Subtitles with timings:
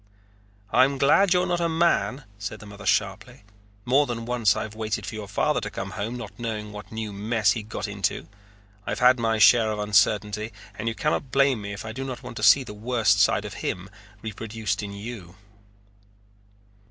[0.71, 3.43] "I am glad you're not a man," said the mother sharply.
[3.85, 7.13] "More than once I've waited for your father to come home, not knowing what new
[7.13, 8.27] mess he had got into.
[8.87, 12.23] I've had my share of uncertainty and you cannot blame me if I do not
[12.23, 13.91] want to see the worst side of him
[14.23, 15.35] reproduced in you."